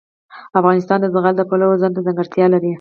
[0.59, 2.69] افغانستان د زغال د پلوه ځانته ځانګړتیا لري.